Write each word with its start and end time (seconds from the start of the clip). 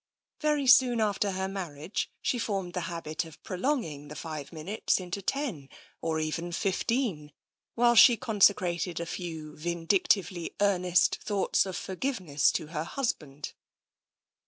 Very 0.39 0.65
soon 0.65 0.99
after 0.99 1.33
her 1.33 1.47
marriage 1.47 2.09
she 2.23 2.39
formed 2.39 2.73
the 2.73 2.79
habit 2.89 3.23
of 3.23 3.39
prolonging 3.43 4.07
the 4.07 4.15
five 4.15 4.51
minutes 4.51 4.99
into 4.99 5.21
ten, 5.21 5.69
or 6.01 6.19
even 6.19 6.51
fifteen, 6.51 7.31
while 7.75 7.93
she 7.93 8.17
consecrated 8.17 8.99
a 8.99 9.05
few 9.05 9.55
vindictively 9.55 10.55
earnest 10.59 11.19
thoughts 11.23 11.67
of 11.67 11.77
forgiveness 11.77 12.51
to 12.53 12.65
her 12.73 12.83
husband. 12.83 13.53